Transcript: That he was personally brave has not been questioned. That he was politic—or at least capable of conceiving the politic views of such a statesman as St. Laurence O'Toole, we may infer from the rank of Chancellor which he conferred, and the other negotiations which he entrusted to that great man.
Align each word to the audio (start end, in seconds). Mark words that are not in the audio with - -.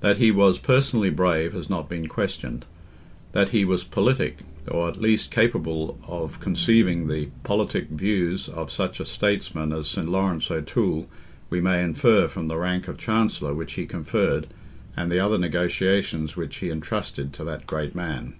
That 0.00 0.16
he 0.16 0.30
was 0.30 0.58
personally 0.58 1.10
brave 1.10 1.52
has 1.52 1.68
not 1.68 1.86
been 1.86 2.06
questioned. 2.08 2.64
That 3.32 3.50
he 3.50 3.66
was 3.66 3.84
politic—or 3.84 4.88
at 4.88 4.98
least 4.98 5.30
capable 5.30 5.98
of 6.08 6.40
conceiving 6.40 7.06
the 7.06 7.28
politic 7.44 7.90
views 7.90 8.48
of 8.48 8.72
such 8.72 8.98
a 8.98 9.04
statesman 9.04 9.70
as 9.74 9.88
St. 9.90 10.08
Laurence 10.08 10.50
O'Toole, 10.50 11.06
we 11.50 11.60
may 11.60 11.82
infer 11.82 12.28
from 12.28 12.48
the 12.48 12.56
rank 12.56 12.88
of 12.88 12.96
Chancellor 12.96 13.52
which 13.52 13.74
he 13.74 13.84
conferred, 13.84 14.46
and 14.96 15.12
the 15.12 15.20
other 15.20 15.36
negotiations 15.36 16.34
which 16.34 16.56
he 16.56 16.70
entrusted 16.70 17.34
to 17.34 17.44
that 17.44 17.66
great 17.66 17.94
man. 17.94 18.36